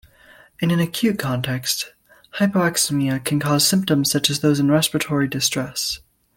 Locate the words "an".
0.71-0.79